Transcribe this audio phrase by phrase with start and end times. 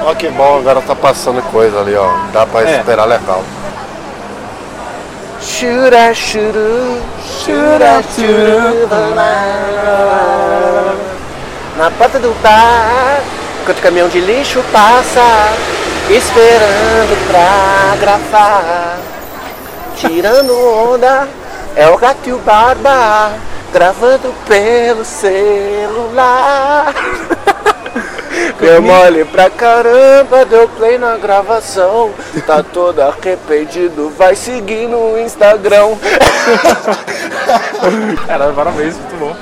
[0.00, 2.08] Ó que bom, agora tá passando coisa ali, ó.
[2.32, 2.78] Dá pra É.
[2.78, 3.42] esperar legal.
[5.40, 7.00] Shura, shuru,
[7.44, 8.88] shura, shuru,
[11.76, 13.20] Na porta do bar,
[13.62, 15.22] enquanto o caminhão de lixo passa,
[16.10, 18.98] esperando pra gravar.
[19.96, 20.52] Tirando
[20.92, 21.28] onda,
[21.76, 23.32] é o gato e o barba,
[23.72, 26.94] gravando pelo celular.
[28.60, 32.10] Deu mole pra caramba, deu play na gravação.
[32.46, 35.96] Tá todo arrependido, vai seguir no Instagram.
[38.26, 39.36] Cara, parabéns, muito bom.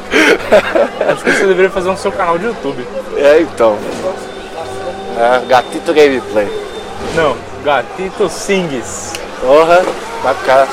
[1.11, 2.87] Acho que você deveria fazer um seu canal de YouTube.
[3.17, 3.77] É então.
[5.19, 6.47] É, gatito gameplay.
[7.15, 9.15] Não, Gatito Sings.
[9.41, 9.83] Porra,
[10.23, 10.69] bacana.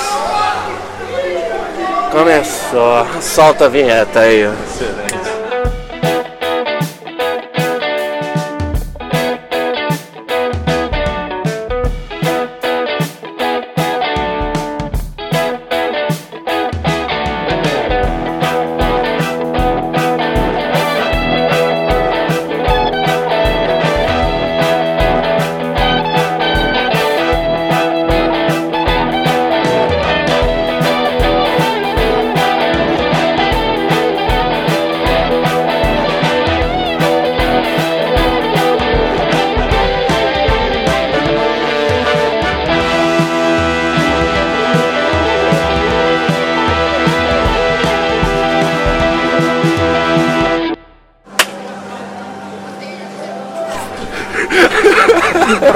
[2.11, 3.07] Começou.
[3.21, 4.45] Solta a vinheta aí.
[4.45, 4.51] ó.
[4.51, 5.12] Excelente.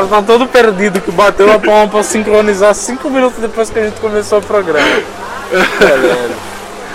[0.08, 3.84] O tá todo perdido que bateu a palma pra sincronizar cinco minutos depois que a
[3.84, 5.04] gente começou o programa.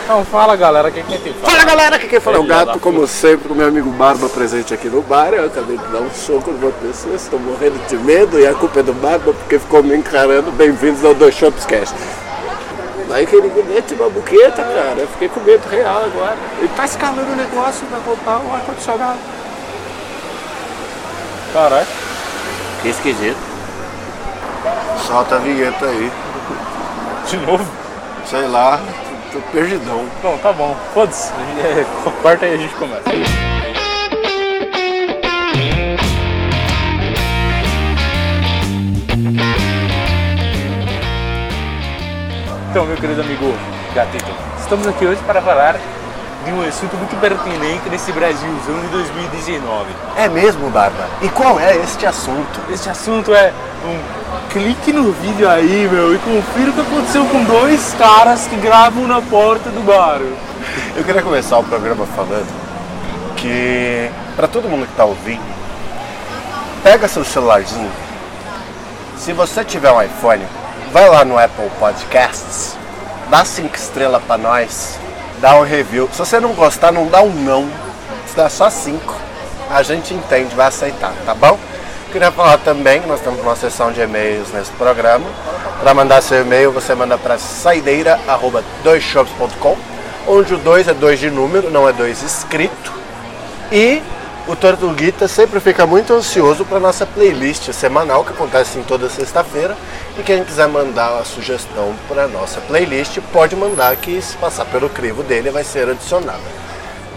[0.02, 1.52] Então fala galera, o que, que a gente fala?
[1.52, 4.30] Fala galera, aqui quem fala é o Filha gato, como sempre, o meu amigo Barba
[4.30, 5.34] presente aqui no bar.
[5.34, 8.80] Eu acabei de dar um soco numa pessoa, estou morrendo de medo e a culpa
[8.80, 10.50] é do Barba porque ficou me encarando.
[10.50, 11.94] Bem-vindos ao Dois Shops Cast.
[13.10, 14.96] Aí que ele me mete uma buqueta, cara.
[14.96, 16.36] Eu fiquei com medo real agora.
[16.58, 19.18] Ele tá escalando o negócio, vai voltar o ar-condicionado.
[21.52, 22.01] Caralho.
[22.82, 23.36] Que esquisito.
[25.06, 26.10] Solta a vinheta aí.
[27.28, 27.64] De novo?
[28.26, 28.80] Sei lá,
[29.32, 30.04] tô perdidão.
[30.20, 30.76] Bom, tá bom.
[30.92, 31.32] Foda-se.
[31.62, 31.84] É,
[32.22, 33.02] Corta aí a gente começa.
[42.70, 43.54] Então, meu querido amigo
[43.94, 45.76] Gatito, estamos aqui hoje para falar
[46.44, 49.90] de um assunto muito pertinente nesse Brasilzão de 2019.
[50.16, 51.08] É mesmo, Barba?
[51.20, 52.60] E qual é este assunto?
[52.70, 53.52] Este assunto é
[53.84, 58.56] um clique no vídeo aí, meu, e confira o que aconteceu com dois caras que
[58.56, 60.20] gravam na porta do bar.
[60.96, 62.48] Eu queria começar o programa falando
[63.36, 65.42] que, pra todo mundo que tá ouvindo,
[66.82, 67.90] pega seu celularzinho.
[69.16, 70.44] Se você tiver um iPhone,
[70.92, 72.76] vai lá no Apple Podcasts,
[73.30, 74.98] dá cinco estrelas pra nós,
[75.42, 76.08] dá um review.
[76.12, 77.68] Se você não gostar, não dá um não,
[78.26, 79.14] se dá só cinco,
[79.68, 81.58] a gente entende, vai aceitar, tá bom?
[82.12, 85.26] Queria falar também que nós temos uma sessão de e-mails nesse programa.
[85.80, 89.76] Para mandar seu e-mail, você manda para saideira@doisshops.com,
[90.28, 92.92] onde o 2 é 2 de número, não é 2 escrito.
[93.72, 94.00] E
[94.48, 99.76] o Tortuguita sempre fica muito ansioso para nossa playlist semanal que acontece em toda sexta-feira.
[100.18, 104.88] E quem quiser mandar a sugestão para nossa playlist, pode mandar que se passar pelo
[104.88, 106.40] crivo dele vai ser adicionada.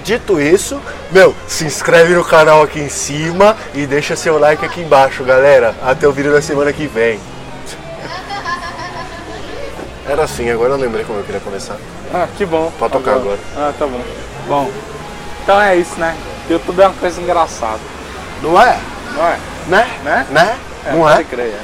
[0.03, 0.79] Dito isso,
[1.11, 5.75] meu, se inscreve no canal aqui em cima e deixa seu like aqui embaixo, galera.
[5.83, 7.19] Até o vídeo da semana que vem.
[10.07, 11.77] Era assim, agora eu lembrei como eu queria começar.
[12.13, 12.71] Ah, que bom.
[12.77, 13.39] Pode tocar agora.
[13.57, 14.01] Ah, tá bom.
[14.47, 14.69] Bom,
[15.41, 16.15] então é isso, né?
[16.49, 17.79] YouTube é uma coisa engraçada,
[18.41, 18.77] Não é?
[19.15, 19.37] não é?
[19.67, 19.87] Né?
[20.03, 20.27] Né?
[20.29, 20.57] Né?
[20.91, 21.23] Não pode é?
[21.23, 21.59] crer, é.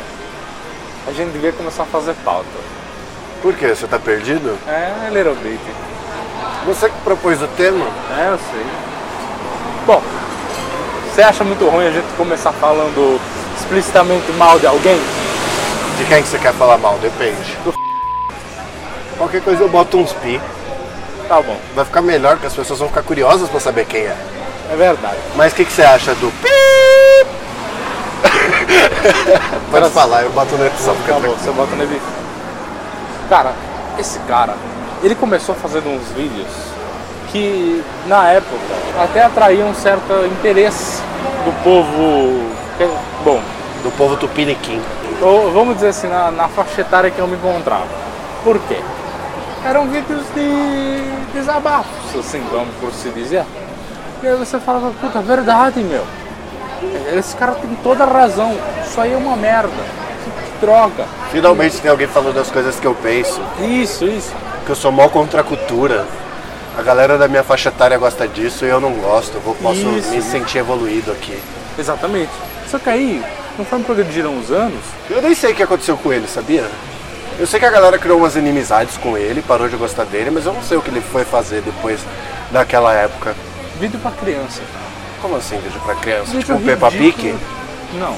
[1.07, 2.47] A gente devia começar a fazer pauta.
[3.41, 3.69] Por quê?
[3.69, 4.57] Você tá perdido?
[4.67, 5.59] É, little bit.
[6.65, 7.85] Você que propôs o tema?
[8.17, 8.65] É, eu sei.
[9.85, 10.01] Bom,
[11.11, 13.19] você acha muito ruim a gente começar falando
[13.59, 14.99] explicitamente mal de alguém?
[15.97, 16.97] De quem que você quer falar mal?
[16.99, 17.57] Depende.
[19.17, 20.39] Qualquer coisa eu boto uns pi.
[21.27, 24.17] Tá bom, Vai ficar melhor, porque as pessoas vão ficar curiosas pra saber quem é.
[24.71, 25.17] É verdade.
[25.35, 26.31] Mas o que, que você acha do?
[29.71, 30.95] Pode falar, eu boto na edição.
[31.07, 32.01] Tá bom, você bota no vídeo.
[33.29, 33.53] Cara,
[33.97, 34.55] esse cara,
[35.03, 36.47] ele começou fazendo uns vídeos
[37.31, 38.57] que na época
[39.01, 41.01] até atraíam um certo interesse
[41.45, 42.51] do povo.
[43.23, 43.39] Bom,
[43.83, 44.81] Do povo tupiniquim.
[45.21, 47.85] ou vamos dizer assim, na, na faixa etária que eu me encontrava.
[48.43, 48.77] Por quê?
[49.63, 51.03] Eram vídeos de
[51.33, 53.45] desabafos, assim, vamos por se dizer.
[54.23, 56.05] E aí você falava, puta, verdade, meu.
[57.17, 58.55] Esse cara tem toda a razão.
[58.85, 59.69] Isso aí é uma merda.
[59.69, 61.05] Que droga.
[61.31, 63.41] Finalmente tem alguém falando das coisas que eu penso.
[63.59, 64.33] Isso, isso.
[64.65, 66.05] Que eu sou mal contra a cultura.
[66.77, 69.35] A galera da minha faixa etária gosta disso e eu não gosto.
[69.35, 70.31] Eu vou, posso Isso, me isso.
[70.31, 71.37] sentir evoluído aqui.
[71.77, 72.31] Exatamente.
[72.69, 73.23] Só que aí,
[73.57, 74.79] conforme progrediram os anos,
[75.09, 76.65] Eu nem sei o que aconteceu com ele, sabia?
[77.39, 80.45] Eu sei que a galera criou umas inimizades com ele, parou de gostar dele, mas
[80.45, 81.99] eu não sei o que ele foi fazer depois
[82.51, 83.35] daquela época.
[83.81, 84.61] Vídeo pra criança.
[85.21, 86.25] Como assim, vídeo pra criança?
[86.31, 86.91] Vídeo tipo um Peppa.
[86.91, 87.35] Pig?
[87.95, 88.15] Não.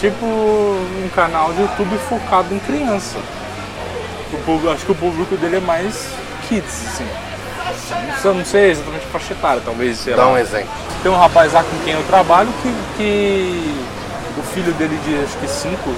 [0.00, 3.18] Tipo um canal de YouTube focado em criança.
[4.32, 6.08] O público- acho que o público dele é mais
[6.48, 7.06] kids, assim.
[8.24, 10.32] Eu não sei exatamente faixa etária, talvez, sei Dá lá.
[10.32, 10.68] um exemplo.
[11.02, 13.74] Tem um rapaz lá com quem eu trabalho que, que
[14.38, 15.90] o filho dele de acho que 5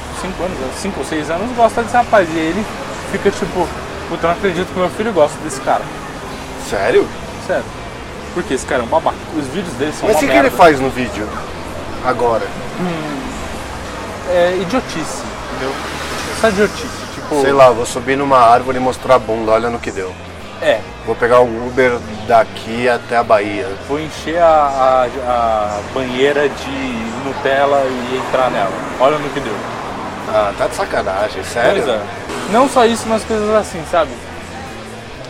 [0.42, 2.28] anos, 5 ou 6 anos gosta desse rapaz.
[2.28, 2.64] E ele
[3.10, 3.68] fica tipo,
[4.08, 5.82] puta, eu não acredito que meu filho gosta desse cara.
[6.68, 7.06] Sério?
[7.46, 7.64] Sério.
[8.34, 9.16] Porque esse cara é um babaca.
[9.36, 11.28] Os vídeos dele são Mas o que, que ele faz no vídeo?
[12.04, 12.46] Agora?
[14.30, 15.72] É idiotice, entendeu?
[16.40, 17.02] Só idiotice.
[17.14, 20.12] Tipo, Sei lá, vou subir numa árvore e mostrar a bunda, olha no que deu.
[20.60, 21.98] É, Vou pegar um Uber
[22.28, 23.68] daqui até a Bahia.
[23.88, 28.70] vou encher a, a- a banheira de Nutella e entrar nela.
[29.00, 29.54] Olha no que deu.
[30.32, 31.82] Ah, tá de sacanagem, sério?
[31.82, 32.00] Pois é.
[32.50, 34.12] Não só isso, mas coisas assim, sabe?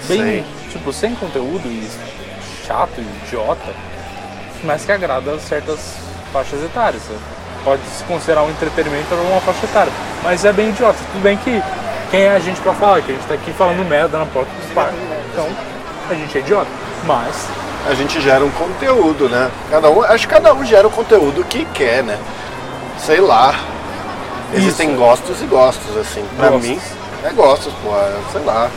[0.06, 0.44] Bem, Sei.
[0.70, 1.88] tipo, sem conteúdo e
[2.66, 3.72] chato e idiota,
[4.64, 5.94] mas que agrada certas
[6.32, 7.02] faixas etárias.
[7.02, 7.18] sabe?
[7.64, 9.92] Pode se considerar um entretenimento para uma faixa etária,
[10.22, 10.98] mas é bem idiota.
[11.12, 11.62] Tudo bem que
[12.10, 13.00] quem é a gente pra falar?
[13.02, 14.92] Que a gente tá aqui falando merda na porta dos pais.
[15.32, 15.48] Então,
[16.10, 16.70] a gente é idiota.
[17.04, 17.46] Mas,
[17.88, 19.50] A gente gera um conteúdo, né?
[19.68, 22.16] Cada um, acho que cada um gera o conteúdo que quer, né?
[22.98, 23.54] Sei lá.
[24.54, 24.98] Existem Isso.
[24.98, 26.24] gostos e gostos, assim.
[26.36, 26.68] Pra Gostos.
[26.68, 26.80] mim,
[27.24, 27.90] é gostos, pô.
[28.30, 28.70] Sei lá.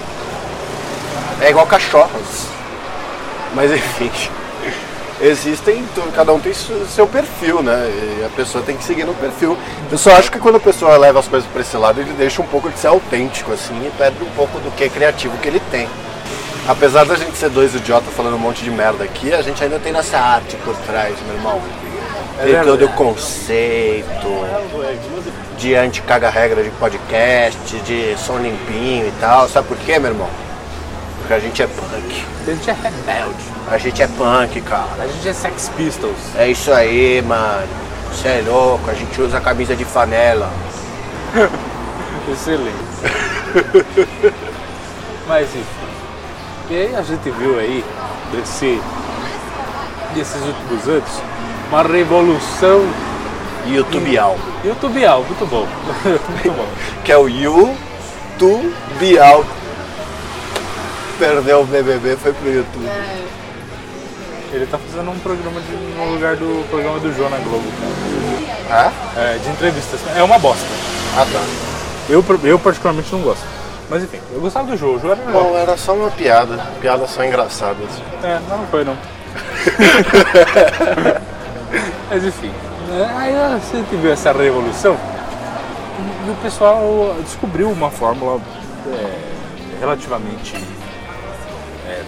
[1.42, 2.48] É igual cachorros.
[3.56, 4.12] Mas enfim.
[5.22, 7.90] Existem, cada um tem seu perfil, né?
[8.20, 9.58] E a pessoa tem que seguir no perfil.
[9.90, 12.42] Eu só acho que quando a pessoa leva as coisas pra esse lado, ele deixa
[12.42, 15.48] um pouco de ser autêntico, assim, e perde um pouco do que é criativo que
[15.48, 15.88] ele tem.
[16.68, 19.80] Apesar da gente ser dois idiotas falando um monte de merda aqui, a gente ainda
[19.80, 21.62] tem nossa arte por trás, meu irmão.
[22.38, 22.68] Tem verdade.
[22.68, 24.28] todo o conceito
[25.58, 29.48] de anti-caga-regra de podcast, de som limpinho e tal.
[29.48, 30.45] Sabe por quê, meu irmão?
[31.26, 32.24] Porque a gente é punk.
[32.46, 33.44] a gente é rebelde.
[33.72, 34.86] A gente é punk, cara.
[35.00, 36.36] A gente é Sex Pistols.
[36.36, 37.68] É isso aí, mano.
[38.12, 40.54] Você é louco, a gente usa camisa de flanela.
[42.32, 42.76] Excelente.
[45.28, 45.66] Mas enfim.
[46.70, 47.84] E aí a gente viu aí,
[48.32, 48.80] desse,
[50.14, 51.10] desses últimos anos,
[51.72, 52.88] uma revolução
[53.66, 54.38] YouTubeal.
[54.64, 55.68] youtubial, muito bom.
[56.06, 56.68] muito bom.
[57.04, 59.44] Que é o YouTubeal.
[61.20, 62.90] Perdeu o BBB, foi pro YouTube.
[64.52, 67.64] Ele tá fazendo um programa de, no lugar do programa do João na Globo,
[68.70, 68.92] Ah?
[69.14, 69.28] cara.
[69.30, 70.00] É, de entrevistas.
[70.16, 70.66] É uma bosta.
[71.18, 71.42] Ah, tá.
[72.10, 73.44] Eu, eu particularmente não gosto.
[73.90, 75.58] Mas enfim, eu gostava do João, o João era legal.
[75.58, 76.58] Era só uma piada.
[76.82, 77.90] Piadas são engraçadas.
[78.24, 78.96] É, não, foi não.
[82.10, 82.52] Mas enfim,
[82.90, 84.98] né, aí a gente viu essa revolução
[86.26, 88.40] e o pessoal descobriu uma fórmula
[88.88, 89.20] é,
[89.80, 90.56] relativamente
[91.88, 92.02] é,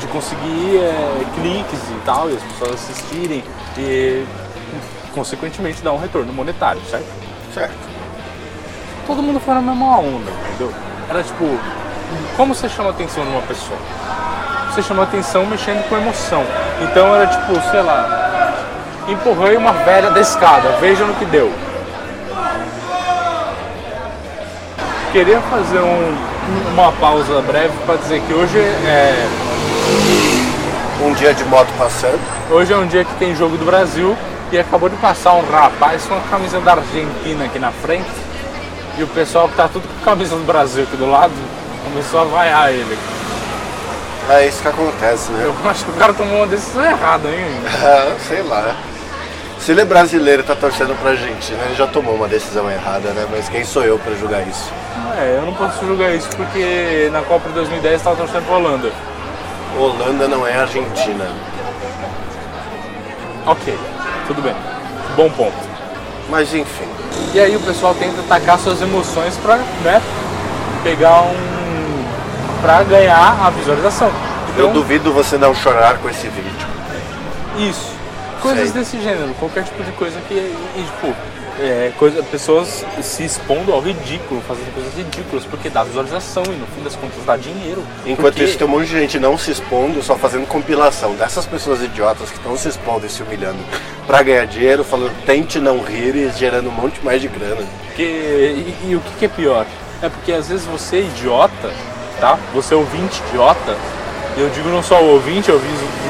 [0.00, 3.44] de conseguir é, cliques e tal, e as pessoas assistirem
[3.78, 4.24] e
[5.14, 7.06] consequentemente dar um retorno monetário, certo?
[7.52, 7.74] Certo.
[9.06, 10.72] todo mundo foi na mesma onda, entendeu?
[11.08, 11.44] Era tipo,
[12.36, 13.78] como você chama a atenção de uma pessoa?
[14.72, 16.42] Você chama a atenção mexendo com emoção.
[16.82, 18.52] Então era tipo, sei lá,
[19.06, 21.52] empurrei uma velha da escada, veja no que deu.
[25.12, 26.33] Queria fazer um-
[26.72, 29.26] uma pausa breve para dizer que hoje é,
[31.02, 32.20] Um dia de moto passando.
[32.50, 34.16] hoje é um dia que tem jogo do Brasil
[34.52, 38.08] e acabou de passar um rapaz com a camisa da Argentina aqui na frente.
[38.96, 41.32] E o pessoal que tá tudo com a camisa do Brasil aqui do lado
[41.84, 42.96] começou a vaiar ele.
[44.30, 45.44] É isso que acontece, né?
[45.44, 47.44] Eu acho que o cara tomou uma decisão errada, hein?
[47.82, 48.74] Ah, sei lá.
[49.64, 53.10] Se ele é brasileiro e tá torcendo pra Argentina, ele já tomou uma decisão errada,
[53.12, 53.26] né?
[53.30, 54.70] Mas quem sou eu pra julgar isso?
[55.16, 58.92] É, eu não posso julgar isso porque na Copa de 2010 tava torcendo pra Holanda.
[59.78, 61.26] Holanda não é Argentina.
[63.46, 63.78] Ok,
[64.26, 64.54] tudo bem.
[65.16, 65.56] Bom ponto.
[66.28, 66.88] Mas enfim.
[67.32, 70.02] E aí o pessoal tenta atacar suas emoções pra, né,
[70.82, 72.04] pegar um.
[72.60, 74.10] pra ganhar a visualização.
[74.58, 76.66] Eu Então, duvido você não chorar com esse vídeo.
[77.58, 77.93] isso.
[78.44, 78.80] Coisas Sei.
[78.80, 81.14] desse gênero, qualquer tipo de coisa que, e, tipo,
[81.60, 86.66] é, coisa, pessoas se expondo ao ridículo, fazendo coisas ridículas, porque dá visualização e no
[86.66, 87.82] fim das contas dá dinheiro.
[88.04, 91.46] Enquanto Porque- isso, tem um monte de gente não se expondo, só fazendo compilação dessas
[91.46, 93.58] pessoas idiotas que estão se expondo e se humilhando
[94.06, 97.64] pra ganhar dinheiro, falando tente não rir e gerando um monte mais de grana.
[97.86, 99.64] Porque, e, e o que, que é pior?
[100.02, 101.72] É porque às vezes você é idiota,
[102.20, 102.38] tá?
[102.52, 103.76] Você é ouvinte idiota,
[104.36, 105.60] eu digo não só o ouvinte, eu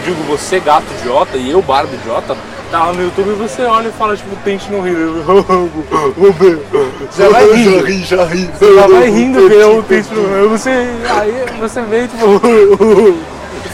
[0.05, 2.37] digo- você gato idiota e eu barba idiota,
[2.71, 4.95] tá lá no YouTube e você olha e fala, tipo, tente não rir.
[7.17, 7.81] Já vai rindo.
[7.81, 8.51] Já ri, já ri.
[8.59, 10.49] Você já vai rindo que eu tente não rir.
[10.49, 12.27] Você, aí você vem tipo.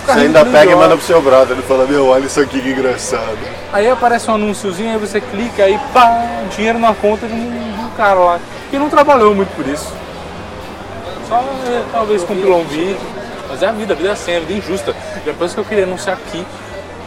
[0.07, 2.71] Você ainda pega e manda pro seu brother, ele fala, meu, olha isso aqui que
[2.71, 3.37] engraçado.
[3.73, 6.27] Aí aparece um anúnciozinho, aí você clica aí pá,
[6.57, 8.39] dinheiro na conta de um, de um cara lá,
[8.71, 9.93] que não trabalhou muito por isso.
[11.29, 11.37] Só
[11.69, 12.97] é, talvez compilou um vídeo.
[13.51, 14.95] Mas é a vida, a vida é assim, a vida é injusta.
[15.25, 16.47] Depois que eu queria anunciar aqui,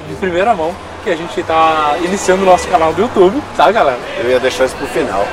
[0.08, 4.00] de primeira mão, que a gente tá iniciando o nosso canal do YouTube, tá galera?
[4.22, 5.26] Eu ia deixar isso pro final.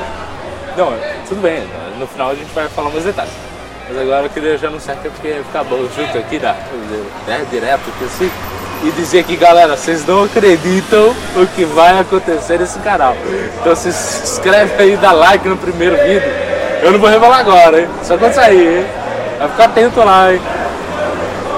[0.76, 0.93] Não,
[1.29, 3.33] tudo bem, no final a gente vai falar mais detalhes.
[3.88, 6.55] Mas agora eu queria já anunciar que é porque ficar bom junto aqui, da,
[7.26, 8.31] né, direto, que assim,
[8.85, 13.17] e dizer que galera, vocês não acreditam o que vai acontecer nesse canal.
[13.61, 16.23] Então se inscreve aí, dá like no primeiro vídeo.
[16.83, 17.88] Eu não vou revelar agora, hein?
[18.02, 18.87] Só quando sair, hein?
[19.38, 20.40] Vai ficar atento lá, hein?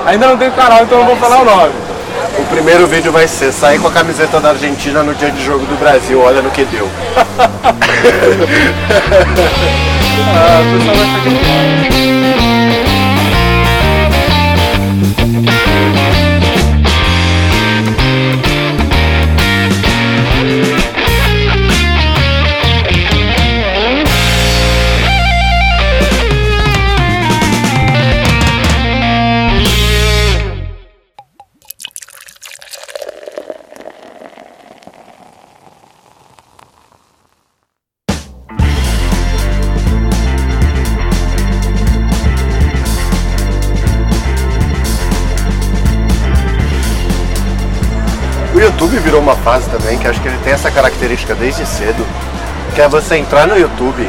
[0.07, 1.73] Ainda não tem canal, então eu não vou falar o nome.
[2.39, 5.65] O primeiro vídeo vai ser sair com a camiseta da Argentina no dia de jogo
[5.67, 6.89] do Brasil, olha no que deu.
[10.35, 11.31] Ah, o pessoal vai ficar
[11.87, 12.42] aqui.
[49.23, 52.05] Uma fase também que acho que ele tem essa característica desde cedo,
[52.75, 54.07] que é você entrar no YouTube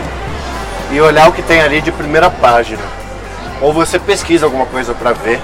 [0.91, 2.81] e olhar o que tem ali de primeira página.
[3.61, 5.39] Ou você pesquisa alguma coisa pra ver.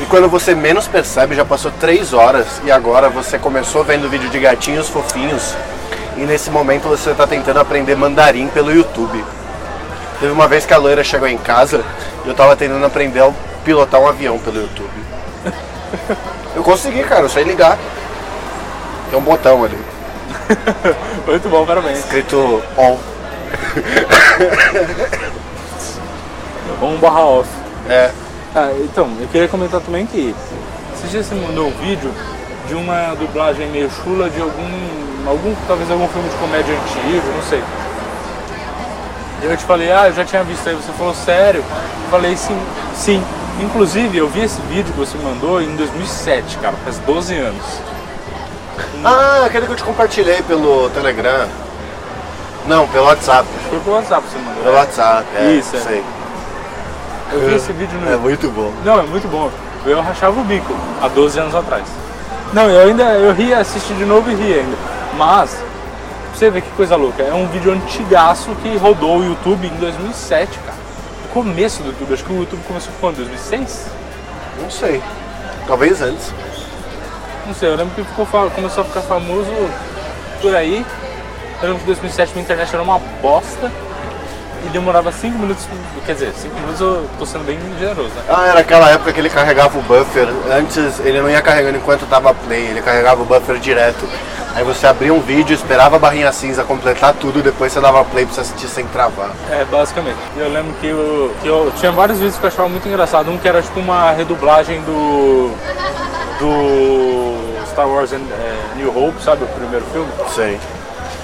[0.00, 4.30] E quando você menos percebe, já passou três horas e agora você começou vendo vídeo
[4.30, 5.56] de gatinhos fofinhos
[6.16, 9.24] e nesse momento você está tentando aprender mandarim pelo YouTube.
[10.20, 11.84] Teve uma vez que a loira chegou em casa
[12.24, 13.30] e eu tava tentando aprender a
[13.64, 14.88] pilotar um avião pelo YouTube.
[16.54, 17.78] Eu consegui, cara, eu sei ligar.
[19.10, 19.78] Tem um botão ali,
[21.26, 22.00] Muito bom, parabéns.
[22.00, 22.98] escrito on.
[26.80, 27.48] Um barra off.
[27.88, 28.10] É,
[28.54, 30.34] Ah, então, eu queria comentar também que
[30.94, 32.12] esses dias você mandou um vídeo
[32.68, 34.68] de uma dublagem meio chula de algum,
[35.26, 37.62] algum talvez algum filme de comédia antigo, não sei.
[39.42, 41.64] E eu te falei, ah, eu já tinha visto aí, você falou sério?
[42.04, 42.58] Eu falei sim,
[42.94, 43.22] sim.
[43.60, 47.64] Inclusive, eu vi esse vídeo que você mandou em 2007, cara, faz 12 anos.
[49.04, 51.46] Ah, aquele que eu te compartilhei pelo Telegram.
[52.66, 53.48] Não, pelo WhatsApp.
[53.70, 54.62] Foi pro WhatsApp que você mandou.
[54.62, 55.52] Pelo WhatsApp, é.
[55.52, 55.80] Isso, é.
[55.80, 56.04] sei.
[57.32, 58.72] Eu vi esse vídeo no É muito bom.
[58.84, 59.50] Não, é muito bom.
[59.86, 61.84] Eu rachava o bico há 12 anos atrás.
[62.52, 64.76] Não, eu ainda eu ri, assisti de novo e ri ainda.
[65.16, 65.56] Mas,
[66.34, 70.58] você ver que coisa louca, é um vídeo antigaço que rodou o YouTube em 2007,
[70.58, 70.78] cara.
[71.32, 73.16] Começo do YouTube, acho que o YouTube começou quando?
[73.16, 73.86] 2006?
[74.60, 75.02] Não sei.
[75.66, 76.32] Talvez antes.
[77.48, 79.50] Não sei, eu lembro que ficou, começou a ficar famoso
[80.42, 80.84] por aí.
[81.62, 83.72] Eu lembro que em 2007 minha internet era uma bosta
[84.66, 85.66] e demorava 5 minutos,
[86.04, 88.22] quer dizer, 5 minutos eu tô sendo bem generoso, né?
[88.28, 90.28] Ah, era aquela época que ele carregava o buffer.
[90.52, 94.06] Antes ele não ia carregando enquanto tava play, ele carregava o buffer direto.
[94.54, 98.26] Aí você abria um vídeo, esperava a barrinha cinza completar tudo, depois você dava play
[98.26, 99.30] pra você assistir sem travar.
[99.50, 100.18] É, basicamente.
[100.36, 103.30] Eu lembro que eu, que eu tinha vários vídeos que eu achava muito engraçado.
[103.30, 105.50] Um que era tipo uma redublagem do.
[106.38, 107.37] do
[107.78, 108.18] Star Wars é,
[108.74, 109.44] New Hope, sabe?
[109.44, 110.10] O primeiro filme.
[110.34, 110.58] Sei.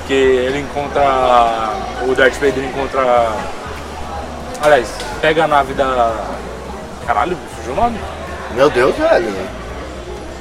[0.07, 1.03] Que ele encontra.
[2.07, 3.03] O Darth Vader encontra.
[4.63, 4.87] Aliás,
[5.21, 6.15] pega a nave da.
[7.05, 7.99] Caralho, fugiu o nome?
[8.53, 9.35] Meu Deus, velho.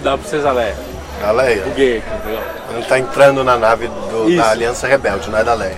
[0.03, 0.75] Da Princesa Leia.
[1.20, 1.63] Da Leia.
[1.65, 2.39] O gay entendeu?
[2.75, 5.77] Ele tá entrando na nave do- da Aliança Rebelde, não é da Leia.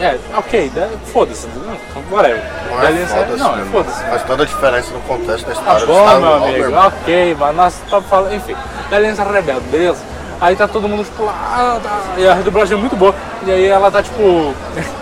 [0.00, 1.76] É, ok, da- foda-se, não,
[2.16, 2.40] whatever.
[2.70, 4.04] Não é foda-se, não, é foda-se.
[4.04, 7.56] Faz toda a diferença no contexto da Tá história do bom, meu amigo, ok, mas
[7.56, 8.56] nós estamos falando, enfim,
[8.90, 9.98] da Aliança Rebelde, beleza?
[10.40, 13.12] Aí tá todo mundo tipo lá, tá, e a redublagem é muito boa,
[13.44, 14.54] e aí ela tá tipo.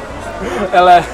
[0.73, 0.93] ela.
[0.93, 1.05] ela-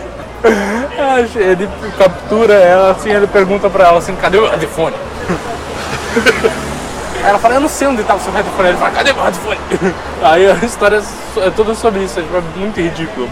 [1.36, 4.94] Ele captura ela assim, ele pergunta pra ela assim, cadê o headphone?
[7.24, 8.70] Ela fala, eu não sei onde tá o seu headphone.
[8.70, 9.58] Ele fala, cadê meu headphone?
[10.22, 10.96] Aí a história
[11.36, 13.28] é é toda sobre isso, é tipo, é muito ridículo.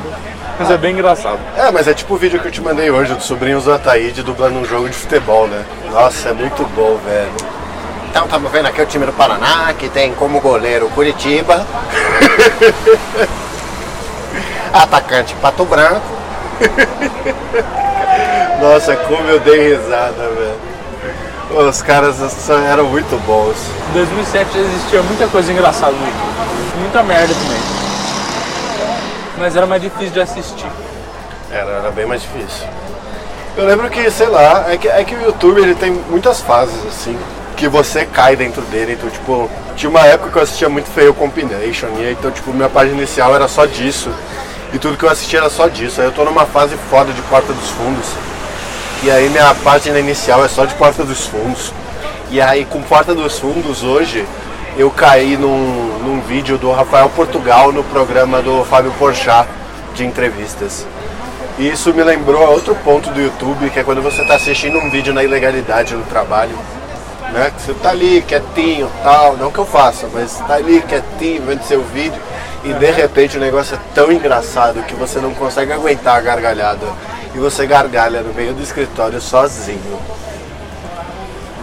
[0.61, 1.39] Mas é bem engraçado.
[1.57, 4.23] É, mas é tipo o vídeo que eu te mandei hoje dos sobrinhos do Ataíde
[4.23, 5.65] dublando um jogo de futebol, né?
[5.91, 7.33] Nossa, é muito bom, velho.
[8.11, 11.67] Então, estamos vendo aqui o time do Paraná, que tem como goleiro Curitiba.
[14.71, 16.05] Atacante Pato Branco.
[18.61, 21.69] Nossa, como eu dei risada, velho.
[21.69, 22.19] Os caras
[22.69, 23.57] eram muito bons.
[23.89, 26.81] Em 2007 já existia muita coisa engraçada no YouTube.
[26.81, 27.80] Muita merda também.
[29.41, 30.67] Mas era mais difícil de assistir.
[31.51, 32.69] Era, era bem mais difícil.
[33.57, 36.87] Eu lembro que, sei lá, é que, é que o YouTube ele tem muitas fases,
[36.87, 37.19] assim,
[37.57, 38.93] que você cai dentro dele.
[38.93, 42.53] Então, tipo, tinha uma época que eu assistia muito Fail Combination, e aí, então, tipo,
[42.53, 44.11] minha página inicial era só disso.
[44.75, 46.03] E tudo que eu assistia era só disso.
[46.03, 48.07] Aí eu tô numa fase foda de Porta dos Fundos.
[49.03, 51.73] E aí minha página inicial é só de Porta dos Fundos.
[52.31, 54.25] E aí com Porta dos Fundos hoje
[54.77, 59.49] eu caí num, num vídeo do Rafael Portugal no programa do Fábio Porchat
[59.95, 60.87] de entrevistas.
[61.59, 64.79] E isso me lembrou a outro ponto do YouTube, que é quando você está assistindo
[64.79, 66.57] um vídeo na ilegalidade no trabalho.
[67.33, 67.53] Né?
[67.55, 71.63] Que você tá ali quietinho tal, não que eu faça, mas tá ali quietinho vendo
[71.63, 72.21] seu vídeo
[72.63, 76.87] e de repente o negócio é tão engraçado que você não consegue aguentar a gargalhada
[77.35, 79.99] e você gargalha no meio do escritório sozinho.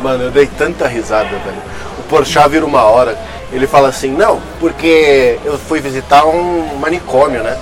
[0.02, 1.62] Mano, eu dei tanta risada, velho.
[2.08, 3.18] Porchat vira uma hora,
[3.52, 7.58] ele fala assim, não, porque eu fui visitar um manicômio, né?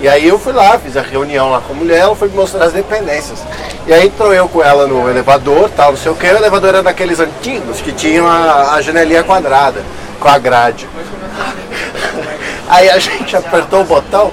[0.00, 2.36] E aí eu fui lá, fiz a reunião lá com a mulher, ela foi me
[2.36, 3.40] mostrar as dependências.
[3.86, 6.68] E aí entrou eu com ela no elevador, tal, não sei o que, o elevador
[6.68, 9.82] era daqueles antigos que tinham a, a janelinha quadrada,
[10.20, 10.88] com a grade.
[12.68, 14.30] Aí a gente apertou o botão,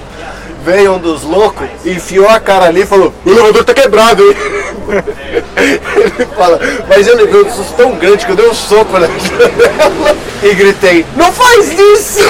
[0.62, 4.36] veio um dos loucos, enfiou a cara ali e falou, o elevador tá quebrado, hein?
[5.56, 9.06] Ele fala, mas eu levei um susto tão grande que eu dei um soco na
[9.06, 12.20] janela e gritei, não faz isso!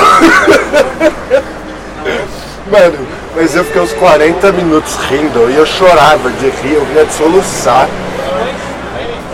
[2.71, 7.05] Mano, mas eu fiquei uns 40 minutos rindo e eu chorava de rir, eu vinha
[7.05, 7.89] de soluçar.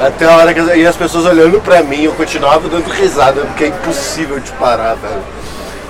[0.01, 3.65] Até a hora que e as pessoas olhando pra mim, eu continuava dando risada, porque
[3.65, 5.23] é impossível de parar, velho.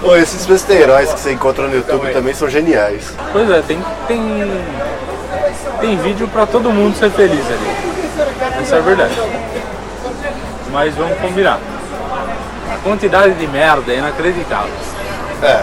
[0.03, 3.15] Ô, esses besteirões que você encontra no YouTube também são geniais.
[3.33, 3.79] Pois é, tem,
[4.09, 4.51] tem,
[5.81, 7.92] tem vídeo pra todo mundo ser feliz ali.
[8.61, 9.15] Essa é a verdade.
[10.71, 11.59] Mas vamos combinar.
[12.73, 14.73] A quantidade de merda é inacreditável.
[15.43, 15.63] É.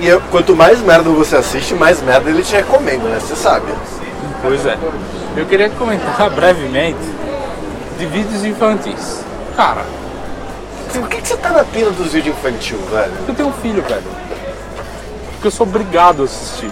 [0.00, 3.18] E eu- quanto mais merda você assiste, mais merda ele te recomenda, né?
[3.20, 3.66] Você sabe.
[4.42, 4.76] Pois é.
[5.36, 6.98] Eu queria comentar brevemente
[7.98, 9.20] de vídeos infantis.
[9.56, 9.82] Cara,
[10.92, 13.12] Por que, que você tá na pila dos vídeos infantil, velho?
[13.28, 14.02] eu tenho um filho, velho.
[15.32, 16.70] Porque eu sou obrigado a assistir.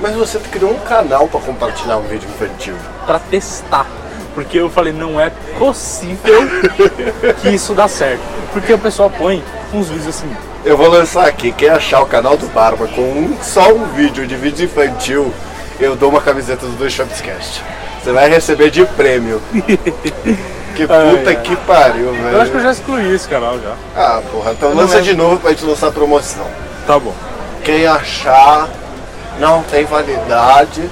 [0.00, 2.74] Mas você criou um canal pra compartilhar um vídeo infantil.
[3.06, 3.86] Pra testar.
[4.36, 6.46] Porque eu falei, não é possível
[7.40, 8.20] que isso dá certo.
[8.52, 10.30] Porque o pessoal põe uns vídeos assim,
[10.62, 14.26] Eu vou lançar aqui, quem achar o canal do Barba com um, só um vídeo
[14.26, 15.32] de vídeo infantil,
[15.80, 17.64] eu dou uma camiseta do Dois Shopscast.
[18.04, 19.40] Você vai receber de prêmio.
[20.76, 22.28] Que puta que pariu, velho.
[22.28, 23.74] Eu acho que eu já excluí esse canal já.
[23.96, 25.10] Ah, porra, então não lança lembro.
[25.10, 26.46] de novo pra gente lançar a promoção.
[26.86, 27.14] Tá bom.
[27.64, 28.68] Quem achar
[29.40, 30.82] não tem validade,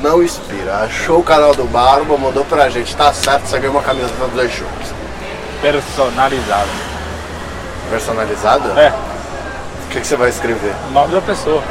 [0.00, 0.76] não expira.
[0.84, 4.34] Achou o canal do Barba, mandou pra gente, tá certo, você ganhou uma camiseta do
[4.34, 4.92] Dois Shops.
[5.60, 6.68] Personalizado.
[7.90, 8.80] Personalizada?
[8.80, 8.92] É,
[9.86, 10.72] O que, que você vai escrever?
[10.88, 11.62] o nome da pessoa.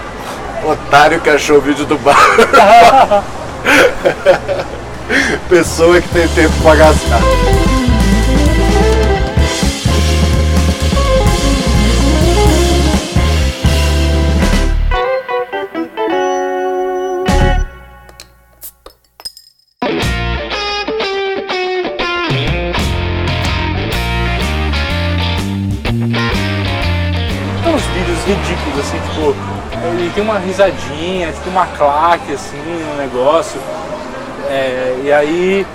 [0.63, 3.23] Otário que achou o vídeo do Barba.
[5.49, 7.19] Pessoa que tem tempo pra gastar.
[28.25, 29.35] Ridículos, assim, tipo,
[29.97, 33.59] ele tem uma risadinha, tipo uma claque, assim, no negócio.
[34.49, 35.65] É, e aí,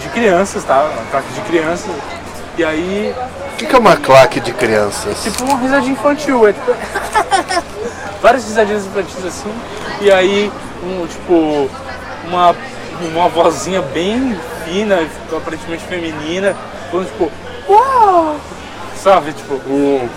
[0.00, 0.82] de crianças, tá?
[0.84, 1.90] Uma claque de crianças.
[2.56, 3.14] E aí,
[3.52, 5.22] O que, que é uma claque de crianças?
[5.22, 6.72] tipo uma risadinha infantil, é tipo.
[8.22, 9.52] Várias risadinhas infantis assim.
[10.00, 10.50] E aí,
[10.82, 11.70] um, tipo,
[12.26, 12.54] uma,
[13.12, 16.54] uma vozinha bem fina, aparentemente feminina,
[16.90, 17.30] falando tipo,
[17.68, 18.36] uau!
[18.96, 20.08] Sabe, tipo, Hum,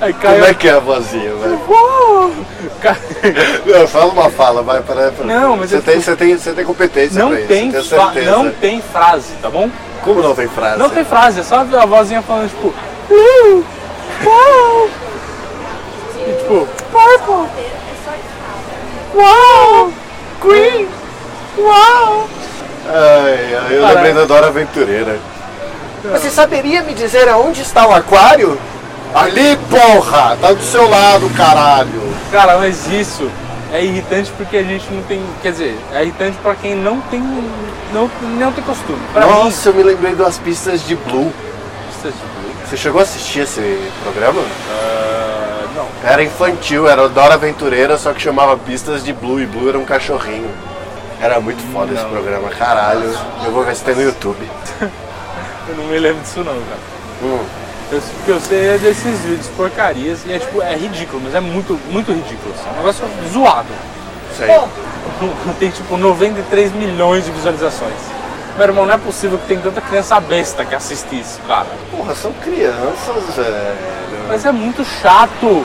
[0.00, 0.34] aí cai.
[0.34, 1.60] como é que é a vozinha, velho?
[3.66, 5.24] Não, Fala uma fala, vai, para, para.
[5.24, 7.84] Não, mas você, é tem, você, tem, você tem competência Não pra isso, tem, tenho
[7.84, 9.70] fa- não tem frase, tá bom?
[10.02, 10.78] Como não tem frase?
[10.78, 12.74] Não tem frase, é só a vozinha falando tipo,
[13.10, 13.64] uau!
[14.24, 14.88] Uau!
[16.26, 17.48] E tipo, purple!
[19.14, 19.92] Uau!
[20.40, 20.88] Green!
[21.58, 22.28] Uau!
[22.88, 25.18] Ai, ai, eu lembrei da Dora Aventureira.
[26.04, 28.58] Você saberia me dizer aonde está o aquário?
[29.14, 30.36] Ali, porra!
[30.40, 32.14] Tá do seu lado, caralho!
[32.30, 33.30] Cara, mas isso
[33.72, 35.22] é irritante porque a gente não tem.
[35.42, 37.20] Quer dizer, é irritante pra quem não tem.
[37.92, 38.98] Não, não tem costume.
[39.12, 41.30] Pra mim, Nossa, eu me lembrei das pistas de Blue.
[42.04, 42.52] é de boa.
[42.66, 44.40] Você chegou a assistir esse programa?
[44.70, 45.86] Ah, não.
[46.02, 49.84] Era infantil, era Dora Aventureira, só que chamava Pistas de Blue e Blue era um
[49.84, 50.50] cachorrinho.
[51.20, 52.10] Era muito foda esse Não.
[52.10, 53.14] programa, caralho.
[53.44, 54.38] Eu vou ver se tem no YouTube.
[55.68, 56.80] Eu não me lembro disso não, cara.
[57.22, 57.38] Hum.
[57.92, 61.34] Eu, o que eu sei é desses vídeos porcarias e é tipo, é ridículo, mas
[61.34, 62.54] é muito, muito ridículo.
[62.54, 62.68] Assim.
[62.68, 63.68] É um negócio zoado.
[64.36, 64.48] Sei.
[65.60, 67.92] Tem tipo 93 milhões de visualizações.
[68.56, 71.66] Meu irmão, não é possível que tem tanta criança besta que assiste isso, cara.
[71.90, 73.76] Porra, são crianças, velho.
[74.28, 75.64] Mas é muito chato.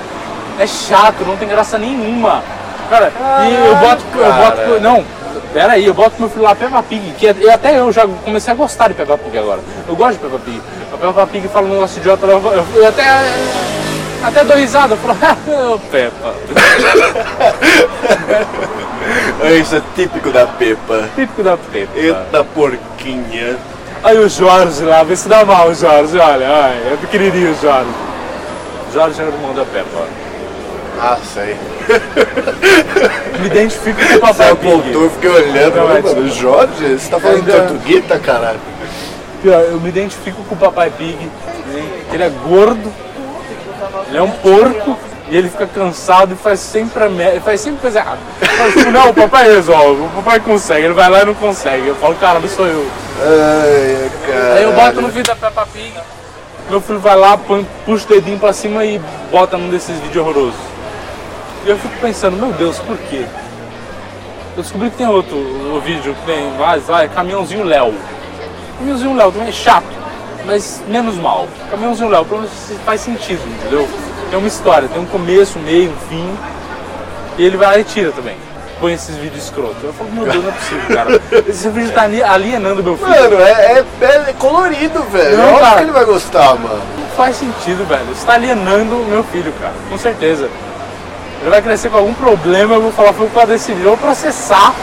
[0.58, 2.42] É chato, não tem graça nenhuma.
[2.90, 3.12] Cara,
[3.46, 4.04] e eu boto.
[4.16, 4.52] Eu cara.
[4.52, 5.06] boto não,
[5.54, 8.08] pera aí, eu boto meu filho lá Peppa Pig, que é- eu, até eu já
[8.24, 9.60] comecei a gostar de Peppa Pig agora.
[9.88, 10.62] Eu gosto de Peppa Pig.
[10.98, 13.04] A Peppa Pig fala um negócio idiota, eu, eu, eu até.
[14.24, 15.16] Até dou risada, eu falo,
[15.76, 16.34] ô Peppa.
[19.62, 21.08] Isso é típico da Pepa.
[21.16, 21.92] Típico da Peppa.
[21.96, 23.58] Eita porquinha.
[24.04, 27.62] Aí o Jorge lá, vê se dá mal o Jorge, olha, ai, é pequenininho o
[27.62, 27.90] Jorge.
[28.94, 30.06] Jorge era o irmão da Peppa.
[31.00, 31.56] Ah, sei.
[33.40, 35.78] Me identifico com o Você Papai apontou, eu fiquei olhando.
[35.78, 38.60] É mano, Jorge, você tá falando de Tortuguita, caralho?
[39.48, 41.16] Pior, eu me identifico com o Papai Pig,
[41.68, 42.04] né?
[42.12, 42.92] ele é gordo,
[44.10, 48.00] ele é um porco e ele fica cansado e faz sempre a faz sempre coisa
[48.00, 48.20] errada.
[48.42, 51.88] Mas, tipo, não, o papai resolve, o papai consegue, ele vai lá e não consegue.
[51.88, 52.86] Eu falo, cara, não sou eu.
[53.22, 54.58] Ai.
[54.58, 55.94] Aí eu boto no vídeo da Peppa Pig,
[56.70, 57.40] meu filho vai lá,
[57.86, 59.00] puxa o dedinho pra cima e
[59.32, 60.60] bota num desses vídeos horrorosos.
[61.66, 63.26] E eu fico pensando, meu Deus, por quê?
[64.58, 65.38] Eu descobri que tem outro
[65.86, 67.96] vídeo que tem, vai, vai, caminhãozinho Léo.
[68.78, 69.86] Caminhãozinho Léo também é chato,
[70.46, 71.48] mas menos mal.
[71.72, 72.54] Caminhãozinho Léo, pelo menos
[72.86, 73.88] faz sentido, entendeu?
[74.30, 76.38] Tem uma história, tem um começo, um meio, um fim.
[77.38, 78.36] E ele vai lá e tira também.
[78.80, 79.84] Põe esses vídeos escrotos.
[79.84, 81.22] Eu falo, meu Deus, não é possível, cara.
[81.48, 83.10] Esse vídeo tá ali- alienando meu filho.
[83.10, 85.38] Mano, é, é- é colorido, velho.
[85.38, 85.76] Não, Óbvio cara.
[85.78, 86.82] que ele vai gostar, mano.
[87.00, 88.06] Não faz sentido, velho.
[88.06, 89.74] Você tá alienando meu filho, cara.
[89.90, 90.48] Com certeza.
[91.42, 93.86] Ele vai crescer com algum problema, eu vou falar, foi por causa desse vídeo.
[93.86, 94.74] Eu vou processar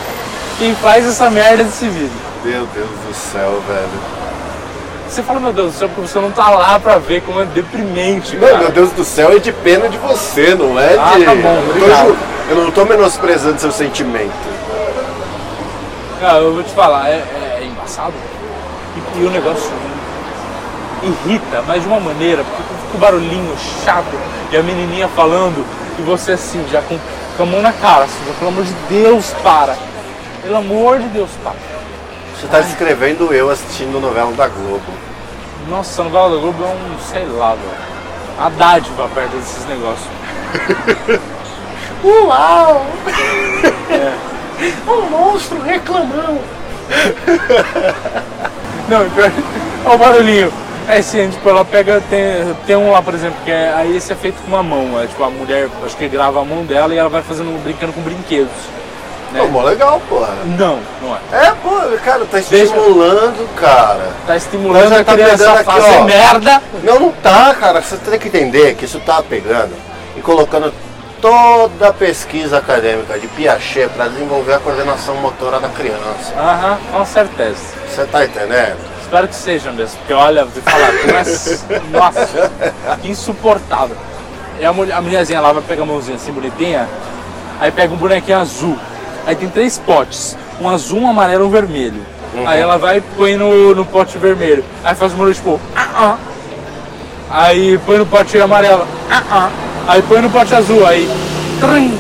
[0.59, 2.11] quem faz essa merda desse vídeo.
[2.45, 3.89] Meu Deus do céu, velho.
[5.09, 7.45] Você fala, meu Deus do céu, porque você não tá lá pra ver como é
[7.47, 8.59] deprimente, cara.
[8.59, 11.25] meu Deus do céu, é de pena de você, não é Ah, de.
[11.25, 12.17] tá bom, eu, não tô
[12.51, 14.33] eu não tô menosprezando seu sentimento.
[16.21, 18.13] Cara, eu vou te falar, é, é- é embaçado.
[19.17, 19.71] E, e o negócio
[21.03, 23.55] irrita, mas de uma maneira, porque fica o barulhinho
[23.85, 24.19] chato
[24.51, 25.65] e a menininha falando
[25.99, 26.99] e você assim, já com,
[27.37, 29.77] com a mão na cara, assim, pelo amor de Deus, para.
[30.43, 31.74] Pelo amor de Deus, para.
[32.45, 34.85] Você tá descrevendo eu assistindo novela da Globo.
[35.67, 37.71] Nossa, a novela da Globo é um, sei lá, velho.
[38.39, 40.07] A dádiva perto desses negócios.
[42.05, 42.87] Uau!
[44.87, 46.39] Um monstro reclamão.
[48.91, 49.33] Não, pior,
[49.87, 50.53] olha o barulhinho.
[50.87, 54.13] É assim, tipo, ela pega, tem, tem um lá, por exemplo, que é, aí esse
[54.13, 56.95] é feito com uma mão, é, tipo, a mulher, acho que grava a mão dela
[56.95, 58.53] e ela vai fazendo, brincando com brinquedos.
[59.35, 59.41] Né?
[59.41, 60.33] Pô, mó legal, porra.
[60.59, 61.47] Não, não é.
[61.47, 64.13] É, pô, cara, tá estimulando, cara.
[64.27, 66.05] Tá estimulando a tá criança a aqui, fazer ó.
[66.05, 66.63] merda.
[66.83, 67.83] Não, não tá, cara.
[67.83, 69.73] Você tem que entender que isso tá pegando
[70.17, 70.73] e colocando
[71.21, 76.33] toda a pesquisa acadêmica de Piaget para desenvolver a coordenação motora da criança.
[76.37, 77.57] Aham, com certeza.
[77.89, 78.77] Você tá entendendo?
[79.01, 82.51] Espero que seja mesmo, porque olha, vou falar, mas, nossa,
[83.01, 83.97] que insuportável.
[84.61, 86.89] E a, mulher, a mulherzinha lá vai pegar a mãozinha assim, bonitinha,
[87.61, 88.79] aí pega um bonequinho azul.
[89.27, 92.01] Aí tem três potes, um azul, um amarelo e um vermelho.
[92.47, 94.65] Aí ela vai e põe no, no pote vermelho.
[94.83, 96.17] Aí faz um barulho tipo, ah, ah.
[97.31, 99.51] Aí põe no pote amarelo, ah, ah.
[99.87, 101.09] Aí põe no pote azul, aí.
[101.61, 101.99] trim,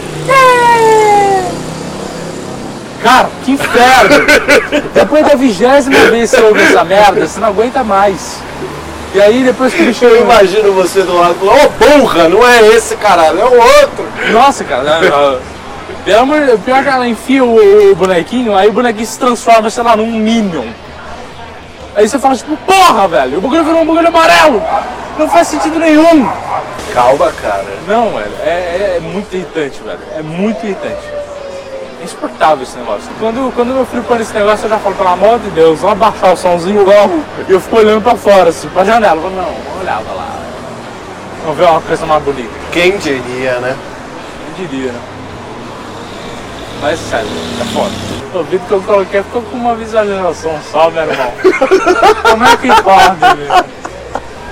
[3.02, 4.26] Cara, que inferno!
[4.94, 8.38] Depois da vigésima vez que você ouve essa merda, você não aguenta mais.
[9.14, 10.06] E aí depois que o bicho.
[10.06, 14.06] Eu imagino você do lado ô burra, não é esse caralho, é o outro.
[14.32, 15.38] Nossa, cara.
[16.04, 19.82] Pelo amor pior que ela enfia o, o bonequinho, aí o bonequinho se transforma, sei
[19.82, 20.66] lá, num Minion.
[21.96, 24.62] Aí você fala tipo, porra, velho, o bagulho virou um bagulho amarelo!
[25.18, 26.28] Não faz sentido nenhum!
[26.92, 27.64] Calma, cara.
[27.88, 29.98] Não, velho, é, é- é muito irritante, velho.
[30.18, 31.00] É muito irritante.
[32.00, 33.04] É insuportável esse negócio.
[33.18, 36.02] Quando, quando meu filho põe esse negócio, eu já falo, pelo amor de Deus, vamos
[36.02, 37.20] abaixar o somzinho logo.
[37.48, 39.16] E eu fico olhando pra fora, assim, pra janela.
[39.16, 40.28] Eu falo, não, olhava lá.
[41.44, 42.50] Vamos ver uma coisa mais bonita.
[42.72, 43.74] Quem diria, né?
[44.48, 44.98] Eu diria, né?
[46.80, 47.28] Mas sério,
[47.60, 47.92] é foda.
[48.38, 51.32] O vídeo que eu coloquei ficou com uma visualização só, meu irmão.
[52.22, 53.64] Como é que pode, velho?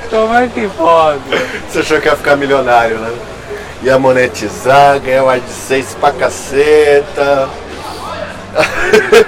[0.08, 1.20] Como é que pode?
[1.68, 3.10] Você achou que ia ficar milionário, né?
[3.82, 7.48] Ia monetizar, ganhar o AdSense pra caceta,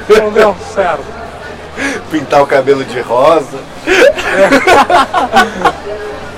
[0.09, 1.03] Não deu certo.
[2.11, 3.59] pintar o cabelo de rosa.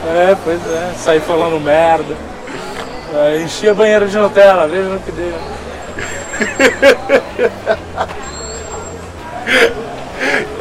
[0.08, 2.14] É, pois é, sair falando merda.
[3.14, 5.34] É, enchi a banheira de Nutella, veja no que deu.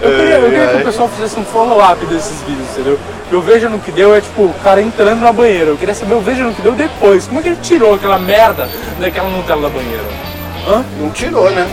[0.02, 3.00] Eu queria, eu queria que o pessoal fizesse um follow-up desses vídeos, entendeu?
[3.32, 5.72] Eu vejo no que deu é tipo o cara entrando na banheira.
[5.72, 7.26] Eu queria saber o vejo no que deu depois.
[7.26, 10.04] Como é que ele tirou aquela merda daquela Nutella da banheira?
[10.68, 10.86] Hã?
[11.00, 11.68] Não tirou, né?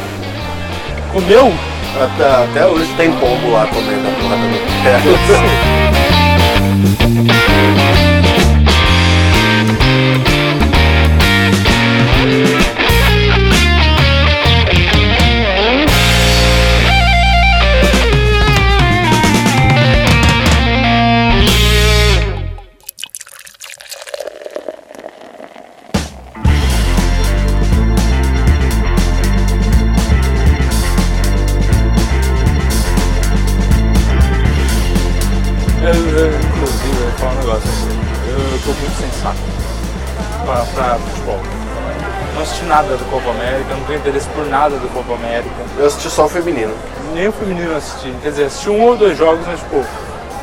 [1.13, 1.53] Comeu?
[2.01, 5.13] Até, até hoje tem pombo lá comendo a porra da Nutella.
[44.35, 45.55] por nada do Copa América.
[45.79, 46.75] Eu assisti só o feminino.
[47.15, 48.13] Nem o feminino eu assisti.
[48.23, 49.85] Quer dizer, assisti um ou dois jogos, mas tipo,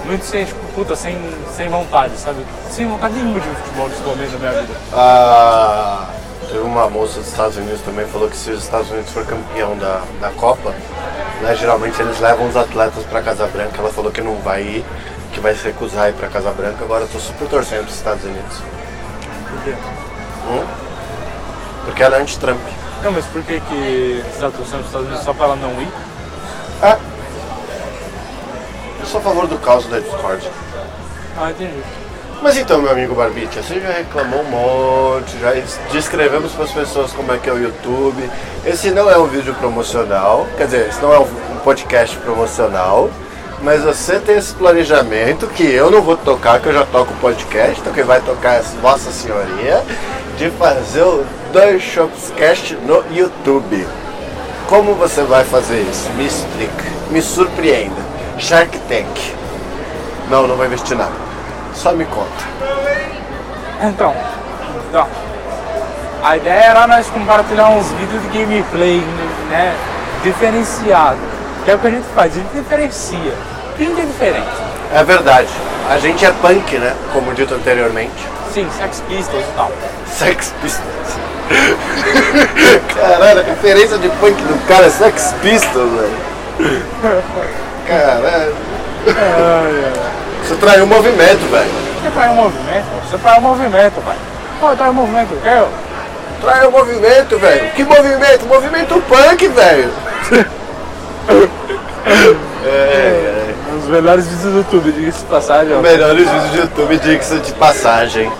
[0.06, 1.17] muito sem, tipo, puta, sem,
[1.56, 2.45] sem vontade, sabe?
[2.69, 4.73] Sem vontade nenhuma de futebol nesse momento da minha vida.
[4.93, 6.08] Ah,
[6.47, 9.78] teve uma moça dos Estados Unidos também falou que se os Estados Unidos for campeão
[9.78, 10.73] da, da Copa,
[11.41, 13.78] né, geralmente eles levam os atletas pra Casa Branca.
[13.78, 14.86] Ela falou que não vai ir,
[15.34, 16.84] que vai se recusar a ir pra Casa Branca.
[16.84, 18.58] Agora eu tô super torcendo pros Estados Unidos.
[19.49, 19.73] Por quê?
[20.49, 20.63] Hum?
[21.86, 22.60] Porque ela é anti-Trump.
[23.03, 25.81] Não, mas por que que você tá torcendo pros Estados Unidos só pra ela não
[25.81, 25.88] ir?
[26.81, 26.97] Ah,
[28.99, 30.49] eu sou a favor do caos da Discord.
[31.38, 31.81] Ah, entendi.
[32.41, 35.51] Mas então, meu amigo Barbicha, você já reclamou um monte, já
[35.91, 38.29] descrevemos para as pessoas como é que é o YouTube.
[38.65, 41.27] Esse não é um vídeo promocional, quer dizer, esse não é um
[41.63, 43.09] podcast promocional,
[43.62, 47.17] mas você tem esse planejamento que eu não vou tocar, que eu já toco o
[47.17, 49.83] podcast, então quem vai tocar é Vossa Senhoria,
[50.38, 53.88] de fazer o Dois Shops Cast no YouTube.
[54.67, 56.07] Como você vai fazer isso?
[56.12, 58.01] Me explique, me surpreenda.
[58.38, 59.35] Shark Tank.
[60.29, 61.12] Não, não vai investir nada.
[61.73, 62.43] Só me conta.
[63.81, 64.15] Então,
[64.89, 65.07] então,
[66.21, 69.01] a ideia era nós compartilhar uns vídeos de gameplay,
[69.49, 69.75] né,
[70.23, 71.17] diferenciado.
[71.65, 73.33] Que é o que a gente faz, a gente diferencia.
[73.73, 74.47] A gente é diferente.
[74.93, 75.49] É verdade.
[75.89, 76.95] A gente é punk, né?
[77.12, 78.27] Como dito anteriormente.
[78.53, 79.71] Sim, Sex Pistols e tal.
[80.05, 81.28] Sex Pistols.
[82.95, 86.83] Caralho, a referência de punk do cara é Sex Pistols, velho.
[87.88, 88.53] Caralho.
[90.43, 91.69] Você traiu o movimento, velho.
[92.01, 94.15] Você faz um movimento, você faz um movimento, pai.
[94.59, 95.63] Pô, tá um movimento, o quê?
[96.41, 97.71] Traiu o movimento, velho.
[97.71, 98.45] Que movimento?
[98.45, 99.91] Movimento punk, velho.
[102.65, 105.77] é, Os melhores vídeos do YouTube, diga-se de passagem, é.
[105.77, 105.81] ó.
[105.81, 108.31] Melhores vídeos do YouTube, diga-se de passagem.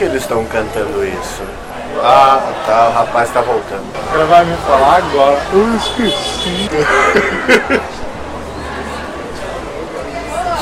[0.00, 1.42] Que eles estão cantando isso?
[2.02, 3.84] Ah, tá, o rapaz tá voltando.
[4.14, 5.38] Ela vai me falar agora.
[5.52, 6.70] Eu esqueci.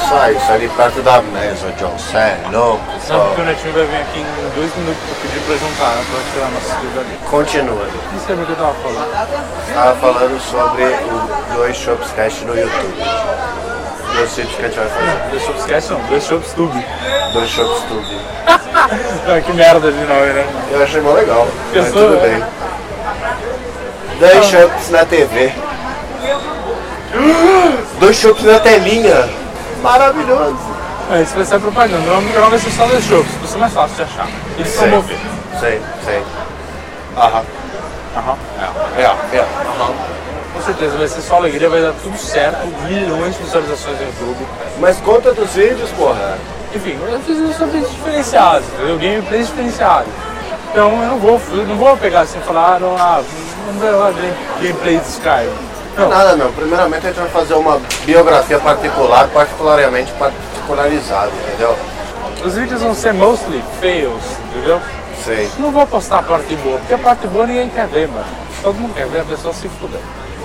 [0.08, 1.96] Sai, sai ali perto da mesa, John.
[1.98, 5.40] Cê é louco, Sabe que o Netinho vai vir aqui em dois minutos pra pedir
[5.46, 6.04] pra juntar, né?
[6.10, 7.18] Pra tirar nossas coisas ali.
[7.30, 7.86] Continua.
[8.12, 9.72] Não sei o que eu tava falando.
[9.72, 13.04] Tava falando sobre o dois Shops Cast no YouTube.
[14.18, 15.30] Dois vídeos que a gente vai fazer.
[15.30, 16.86] Dois Shops Cast não, dois Shops Tube.
[17.32, 18.18] Dois Shops Tube.
[19.30, 20.46] Ah, que merda de nome, né?
[20.70, 21.46] Eu achei mó legal.
[21.74, 22.28] Mas Pensou, tudo né?
[22.28, 22.44] bem.
[24.18, 25.52] Dois Shops na TV.
[28.00, 29.28] Dois Shops na telinha.
[29.82, 30.56] Maravilhoso.
[31.12, 32.10] É, isso vai ser propaganda.
[32.10, 34.26] O nome do canal vai ser só dois Shops, vai ser mais fácil de achar.
[34.56, 34.78] De Sei.
[34.88, 35.18] promover.
[35.60, 36.22] Sei, sei.
[37.16, 37.42] Aham.
[38.16, 38.36] Aham.
[38.96, 39.02] É.
[39.02, 39.04] É,
[39.36, 39.40] é.
[39.40, 39.94] Aham.
[40.68, 44.46] Com certeza, vai ser só alegria, vai dar tudo certo, milhões de visualizações no YouTube.
[44.78, 46.36] Mas conta dos vídeos, porra.
[46.74, 48.98] Enfim, eu fiz isso sobre diferenciados, entendeu?
[48.98, 50.12] Gameplays diferenciados.
[50.70, 53.22] Então eu não vou, eu não vou pegar assim e falar, ah, não, ah,
[53.64, 55.56] vamos ver game- gameplay de Skyrim.
[55.96, 56.52] Não, Nada não.
[56.52, 61.74] Primeiramente a gente vai fazer uma biografia particular, particularmente particularizada, entendeu?
[62.44, 64.82] os vídeos vão ser mostly fails, entendeu?
[65.24, 65.50] Sei.
[65.58, 68.26] Não vou postar a parte boa, porque a parte boa ninguém quer ver, mano.
[68.62, 70.00] Todo mundo quer ver a pessoa se fuder.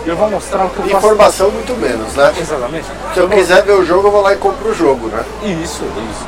[0.05, 0.97] Eu vou mostrar o que eu faço.
[0.97, 2.33] Informação muito menos, né?
[2.37, 2.85] Exatamente.
[3.13, 5.23] Se eu quiser ver o jogo, eu vou lá e compro o jogo, né?
[5.43, 6.27] Isso, isso.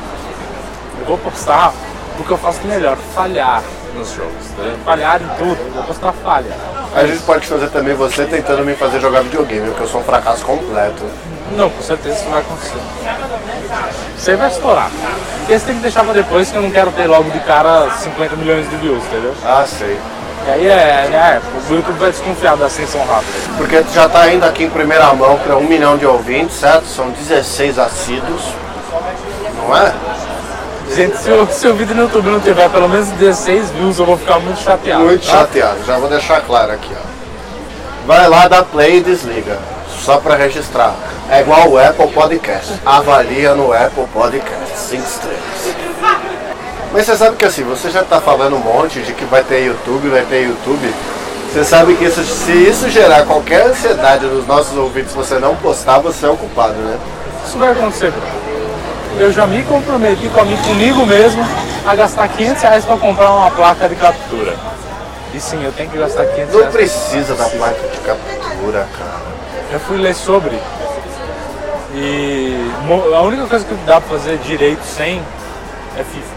[1.00, 1.72] Eu vou postar
[2.18, 3.62] o que eu faço melhor, falhar
[3.94, 4.32] nos jogos.
[4.58, 4.76] Né?
[4.84, 6.50] Falhar em tudo, eu vou postar falha.
[6.94, 10.04] A gente pode fazer também você tentando me fazer jogar videogame, porque eu sou um
[10.04, 11.04] fracasso completo.
[11.54, 12.80] Não, com certeza isso vai acontecer.
[14.16, 14.90] Você vai estourar.
[15.46, 18.36] Você tem que deixar pra depois que eu não quero ter logo de cara 50
[18.36, 19.34] milhões de views, entendeu?
[19.44, 19.98] Ah, sei.
[20.46, 23.32] E aí é, né, o YouTube vai desconfiar da ascensão rápida.
[23.56, 26.86] Porque tu já tá indo aqui em primeira mão para um milhão de ouvintes, certo?
[26.86, 28.42] São 16 assíduos.
[29.56, 29.92] Não é?
[30.94, 34.06] Gente, se o, se o vídeo no YouTube não tiver pelo menos 16 views, eu
[34.06, 35.04] vou ficar muito chateado.
[35.04, 35.38] Muito tá?
[35.38, 38.06] chateado, já vou deixar claro aqui, ó.
[38.06, 39.58] Vai lá, dá play e desliga.
[39.98, 40.94] Só para registrar.
[41.28, 42.74] É igual o Apple Podcast.
[42.86, 44.78] Avalia no Apple Podcast.
[44.78, 45.85] 5 estrelas.
[46.96, 49.66] Mas você sabe que assim, você já tá falando um monte de que vai ter
[49.66, 50.94] YouTube, vai ter YouTube.
[51.52, 55.98] Você sabe que isso, se isso gerar qualquer ansiedade nos nossos ouvintes, você não postar,
[55.98, 56.98] você é o culpado, né?
[57.46, 58.10] Isso vai acontecer.
[59.18, 61.46] Eu já me comprometi comigo, comigo mesmo
[61.86, 64.54] a gastar 500 reais para comprar uma placa de captura.
[65.34, 66.74] E sim, eu tenho que gastar 500 Não reais.
[66.74, 69.20] precisa da placa de captura, cara.
[69.70, 70.58] Eu fui ler sobre.
[71.94, 72.70] E
[73.14, 75.20] a única coisa que dá pra fazer direito sem
[75.98, 76.35] é FIFA.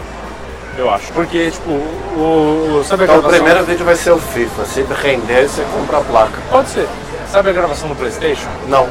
[0.80, 1.12] Eu acho.
[1.12, 2.78] Porque, tipo, o.
[2.80, 3.30] o- sabe a Então o gravação?
[3.44, 4.64] primeiro vídeo vai ser o FIFA.
[4.64, 6.38] Se render, você compra a placa.
[6.50, 6.88] Pode ser.
[7.30, 8.48] Sabe a gravação do Playstation?
[8.66, 8.88] Não.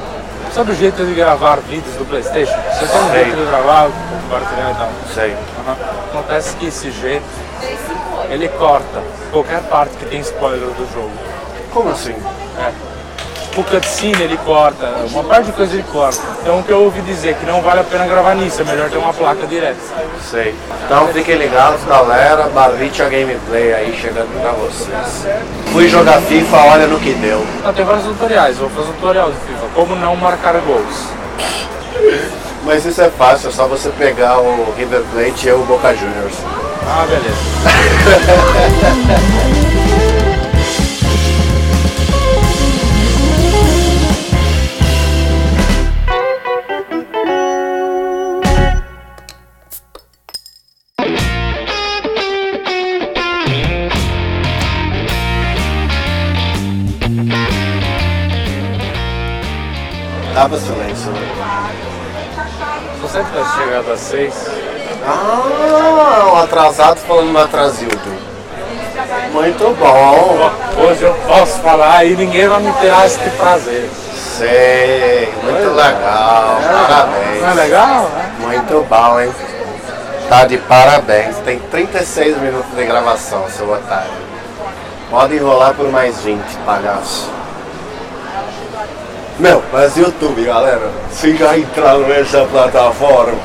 [0.53, 2.53] Sabe o jeito de gravar vídeos do Playstation?
[2.73, 3.89] Você tem um jeito de gravar,
[4.23, 4.89] compartilhar e tal.
[5.15, 5.35] Sei.
[5.65, 5.75] Aham.
[6.13, 7.25] Acontece que esse jeito,
[8.29, 11.11] ele corta qualquer parte que tem spoiler do jogo.
[11.73, 12.15] Como assim?
[13.57, 16.21] O cutscene ele corta, uma parte de coisa ele corta.
[16.41, 18.63] Então o que eu ouvi dizer é que não vale a pena gravar nisso, é
[18.63, 19.79] melhor ter uma placa direta.
[20.29, 20.55] Sei.
[20.85, 22.43] Então fiquem ligados, galera.
[22.49, 25.27] Bavitia Gameplay aí chegando pra vocês.
[25.73, 27.45] Fui jogar FIFA, olha no que deu.
[27.65, 31.09] Ah, tem vários tutoriais, vou fazer um tutorial de FIFA, como não marcar gols.
[32.63, 36.35] Mas isso é fácil, é só você pegar o River Plate e o Boca Juniors.
[36.85, 37.37] Ah, beleza.
[60.39, 61.11] Tava silêncio,
[63.01, 64.33] você tivesse chegado às seis,
[65.05, 68.09] Ah, o atrasado falando no atrasildo.
[69.33, 70.49] Muito bom.
[70.81, 73.89] hoje eu posso falar e ninguém vai me tirar esse prazer.
[74.37, 76.57] Sei, muito legal.
[76.87, 77.41] Parabéns.
[77.41, 78.03] Não é legal?
[78.03, 78.31] né?
[78.39, 79.33] Muito bom, hein?
[80.29, 81.35] Tá de parabéns.
[81.39, 84.09] Tem 36 minutos de gravação, seu otário.
[85.09, 87.29] Pode enrolar por mais 20, palhaço.
[89.39, 93.39] Meu, mas YouTube, galera, se já entraram nessa plataforma,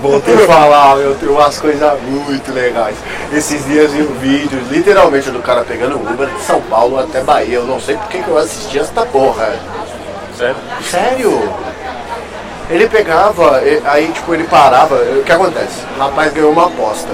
[0.00, 2.96] vou te falar, eu tenho umas coisas muito legais.
[3.30, 7.56] Esses dias vi um vídeo, literalmente, do cara pegando Uber de São Paulo até Bahia.
[7.56, 9.54] Eu não sei porque que eu assisti essa porra.
[10.34, 10.56] Sério?
[10.82, 11.52] Sério?
[12.70, 14.94] Ele pegava, aí tipo, ele parava.
[14.94, 15.82] O que acontece?
[15.94, 17.10] O rapaz ganhou uma aposta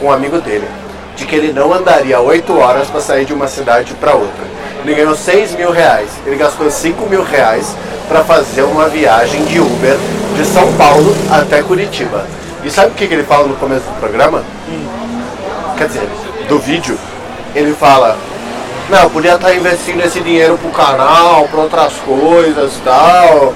[0.00, 0.66] com um amigo dele
[1.14, 4.44] de que ele não andaria 8 horas para sair de uma cidade para outra.
[4.84, 6.10] Ele ganhou 6 mil reais.
[6.26, 7.76] Ele gastou 5 mil reais
[8.08, 9.96] para fazer uma viagem de Uber
[10.36, 12.26] de São Paulo até Curitiba.
[12.64, 14.42] E sabe o que, que ele fala no começo do programa?
[15.76, 16.08] Quer dizer,
[16.48, 16.98] do vídeo,
[17.54, 18.18] ele fala
[18.90, 23.54] não, eu podia estar investindo esse dinheiro pro canal, pra outras coisas e tal.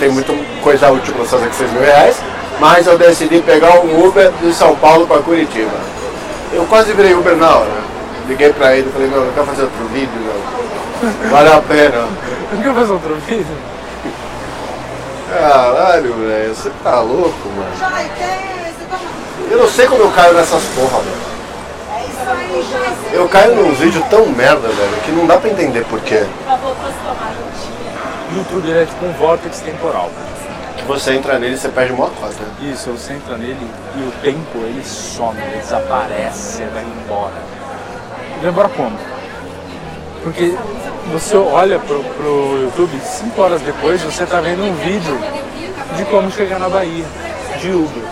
[0.00, 2.16] Tem muita coisa útil pra fazer com 6 mil reais.
[2.58, 5.70] Mas eu decidi pegar um Uber de São Paulo pra Curitiba.
[6.52, 7.70] Eu quase virei Uber na hora.
[8.26, 11.30] Liguei pra ele e falei, meu, não quer fazer outro vídeo, não?
[11.30, 12.08] Vale a pena.
[12.52, 13.56] Não quer fazer outro vídeo?
[15.30, 17.70] Caralho, velho, você tá louco, mano.
[19.50, 21.34] Eu não sei como eu caio nessas porra, mano.
[23.12, 26.24] Eu caio num vídeo tão merda, velho, que não dá pra entender por quê.
[28.30, 30.10] O YouTube ele é tipo um vórtice temporal.
[30.76, 32.44] Que você entra nele e você perde uma cota.
[32.60, 37.34] Isso, você entra nele e o tempo ele some, ele desaparece, vai embora.
[38.44, 38.98] Embora como?
[40.22, 40.54] Porque
[41.10, 45.18] você olha pro, pro YouTube, 5 horas depois você tá vendo um vídeo
[45.96, 47.04] de como chegar na Bahia,
[47.58, 48.02] de Uber.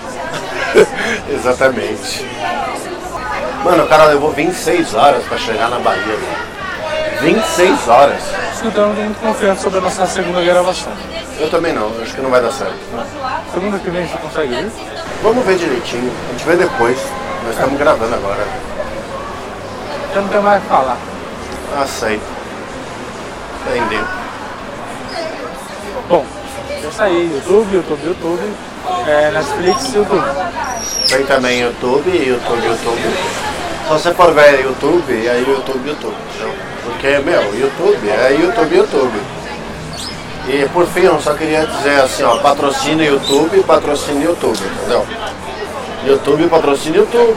[1.30, 2.26] Exatamente.
[3.62, 7.34] Mano, o cara levou 26 horas pra chegar na Bahia, velho.
[7.34, 8.22] 26 horas.
[8.64, 10.92] Então eu não tenho muito confiança sobre a nossa segunda gravação.
[11.38, 12.74] Eu também não, acho que não vai dar certo.
[13.52, 14.70] Segunda que vem você consegue?
[15.22, 16.98] Vamos ver direitinho, a gente vê depois.
[17.44, 18.46] Nós estamos gravando agora.
[20.14, 20.98] Eu não tenho mais o que falar.
[21.80, 22.22] Aceito.
[23.66, 24.04] Entendeu?
[26.08, 26.26] Bom,
[26.68, 28.52] é isso aí, YouTube, YouTube, YouTube,
[29.06, 30.24] é, Netflix, YouTube.
[31.08, 33.16] Tem também YouTube, YouTube, YouTube.
[33.84, 36.16] Se você for ver YouTube, é YouTube, YouTube.
[36.84, 39.20] Porque, meu, YouTube é YouTube, YouTube.
[40.48, 45.06] E por fim, eu só queria dizer assim, ó, patrocina YouTube, patrocina YouTube, entendeu?
[46.04, 47.34] YouTube patrocina YouTube.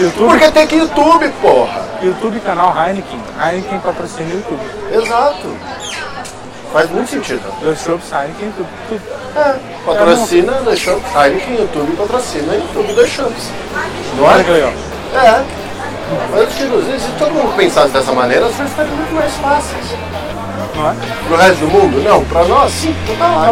[0.00, 1.82] YouTube, Porque tem que YouTube, porra.
[2.02, 3.20] YouTube canal Heineken.
[3.42, 4.60] Heineken patrocina o YouTube.
[4.92, 5.56] Exato.
[6.72, 7.42] Faz muito sentido.
[7.62, 9.02] Dois shows Heineken, tudo, tudo.
[9.36, 11.14] É, patrocina The Shops.
[11.14, 13.50] Heineken, YouTube patrocina YouTube The Shops.
[14.16, 14.54] Não Olha que é?
[14.54, 14.72] legal.
[15.14, 15.44] É.
[16.30, 19.86] Mas, tipo, se todo mundo pensasse dessa maneira, as coisas ficariam muito mais fáceis.
[20.76, 20.94] Não é?
[21.26, 22.02] Pro resto do mundo?
[22.02, 23.46] Não, pra nós sim, então tá lá.
[23.46, 23.50] É,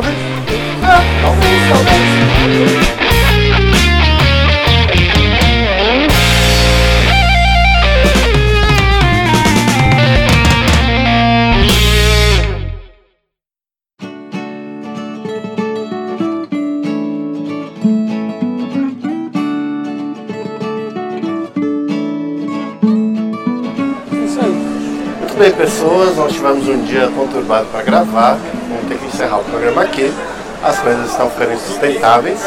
[1.22, 2.87] talvez, talvez.
[25.88, 28.36] Pessoas, nós tivemos um dia conturbado para gravar.
[28.68, 30.12] Vamos ter que encerrar o programa aqui.
[30.62, 32.40] As coisas estão ficando insustentáveis.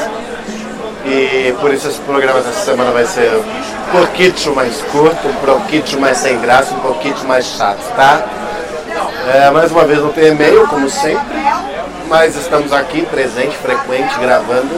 [1.06, 6.00] E por isso esse programa dessa semana vai ser um pouquinho mais curto, um pouquinho
[6.00, 8.24] mais sem graça, um pouquinho mais chato, tá?
[9.34, 11.26] É, mais uma vez não tem e-mail, como sempre,
[12.08, 14.70] mas estamos aqui, presente, frequente, gravando,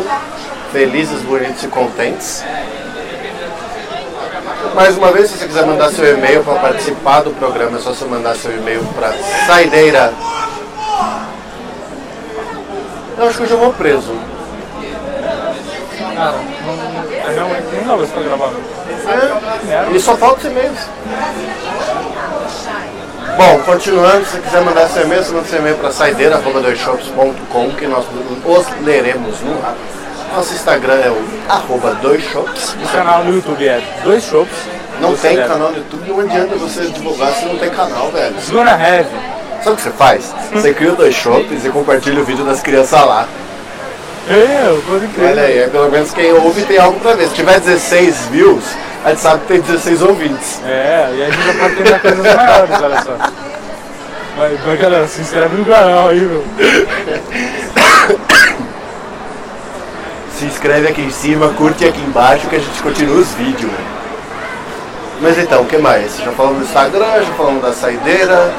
[0.72, 2.42] felizes, bonitos e contentes.
[4.76, 7.94] Mais uma vez, se você quiser mandar seu e-mail para participar do programa, é só
[7.94, 9.14] você mandar seu e-mail para
[9.46, 10.14] saideira.
[13.18, 14.16] Eu acho que eu já vou preso.
[16.16, 16.74] Cara, não,
[17.14, 18.52] é realmente não dá mais pra gravar.
[19.06, 20.80] É, e só falta os e-mails.
[23.38, 27.88] Bom, continuando, se você quiser mandar seu e-mail, você manda seu e-mail para saideira.doisshops.com que
[27.88, 28.06] nós
[28.46, 29.76] os leremos no ar.
[30.36, 31.22] Nosso Instagram é o
[31.52, 32.76] arroba doisshops.
[32.84, 34.48] O canal no YouTube é dois shows.
[35.00, 38.10] Não Você tem deve- canal no YouTube, não adianta você divulgar se não tem canal,
[38.12, 38.36] velho.
[38.36, 39.08] It's gonna have.
[39.64, 40.34] Sabe o que você faz?
[40.52, 43.28] Você cria dois shops e compartilha o vídeo das crianças lá.
[44.28, 45.30] Eu, pode crer.
[45.32, 47.28] Olha aí, é pelo menos quem ouve tem algo pra ver.
[47.28, 48.64] Se tiver 16 views,
[49.06, 50.62] a gente sabe que tem 16 ouvintes.
[50.66, 53.18] É, e a gente já pode tentar coisas maiores, olha só.
[54.38, 56.44] Mas, mas galera, se inscreve no canal aí, meu.
[60.44, 63.72] Se inscreve aqui em cima, curte aqui embaixo que a gente continua os vídeos.
[65.22, 66.18] Mas então, o que mais?
[66.18, 68.54] Já falamos do Instagram, já falamos da saideira.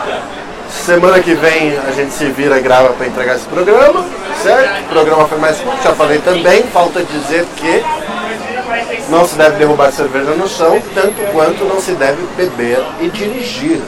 [0.70, 4.02] Semana que vem a gente se vira e grava para entregar esse programa,
[4.42, 4.80] certo?
[4.80, 6.62] O programa foi mais curto, já falei também.
[6.72, 7.84] Falta dizer que
[9.10, 13.82] não se deve derrubar cerveja no chão, tanto quanto não se deve beber e dirigir.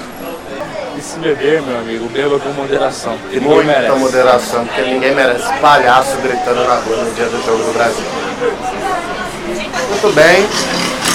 [0.97, 3.17] E se beber, meu amigo, beba com moderação.
[3.19, 3.99] porque Muita merece.
[3.99, 8.05] moderação, porque ninguém merece palhaço gritando na rua no dia do jogo do Brasil.
[9.91, 10.47] Muito bem,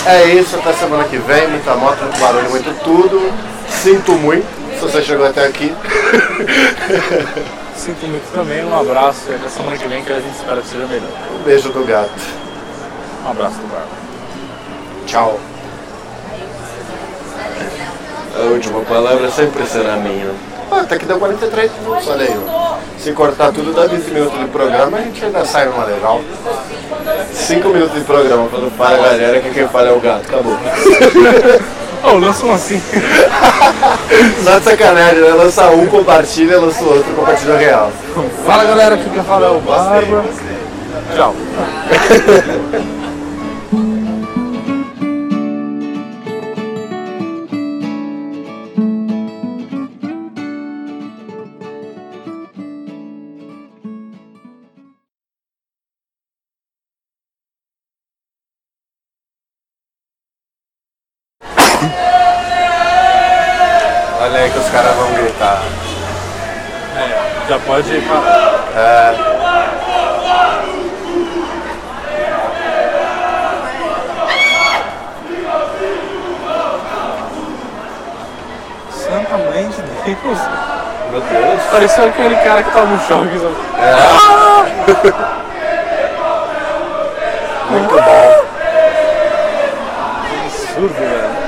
[0.05, 3.31] é isso, até semana que vem, muita moto, muito barulho, muito tudo.
[3.69, 4.45] Sinto muito
[4.77, 5.73] se você chegou até aqui.
[7.75, 10.67] Sinto muito também, um abraço e até semana que vem que a gente espera que
[10.67, 11.09] seja melhor.
[11.39, 12.11] Um beijo do gato.
[13.25, 13.87] Um abraço do Barba.
[15.07, 15.39] Tchau.
[18.37, 20.31] A última palavra sempre será minha.
[20.71, 22.35] Ah, até que deu 43 minutos, olha aí.
[22.47, 22.75] ó.
[22.97, 26.21] Se cortar tudo, dá 20 minutos de programa, a gente ainda sai numa legal.
[27.33, 30.57] 5 minutos de programa, quando fala a galera que quem fala é o gato, acabou.
[32.03, 32.81] Oh, lança um assim.
[34.43, 35.33] Só de sacanagem, né?
[35.33, 37.91] Lança um, compartilha, lança o outro, compartilha real.
[38.43, 40.25] Fala galera, aqui quem fala é o Barba.
[41.15, 41.35] Tchau.
[64.31, 65.61] Olha aí que os caras vão gritar.
[66.95, 68.63] É, já pode parar.
[68.77, 69.13] É,
[78.89, 80.39] Santa mãe de Deus.
[81.11, 81.61] meu Deus.
[81.69, 83.37] Pareceu aquele cara que tava no choque.
[83.37, 83.55] sabe?
[87.69, 88.45] Muito bom.
[90.45, 91.41] Absurdo, velho.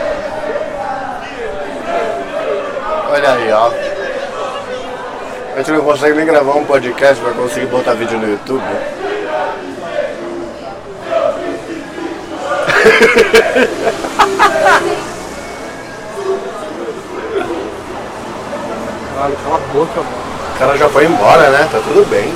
[3.25, 3.71] Olha aí, ó.
[5.53, 8.61] A gente não consegue nem gravar um podcast pra conseguir botar vídeo no YouTube.
[19.15, 20.23] Caralho, cala a boca, mano.
[20.53, 21.69] O cara já foi embora, né?
[21.71, 22.33] Tá tudo bem.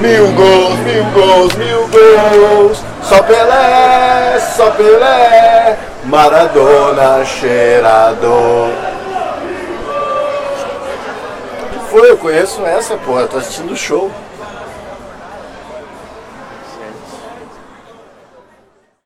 [0.00, 2.82] Mil gols, mil gols, mil gols.
[3.02, 5.78] Só Pelé, só Pelé.
[6.04, 8.68] Maradona cheirador.
[11.90, 13.26] Foi, eu conheço essa, porra.
[13.26, 14.10] Tô assistindo o show.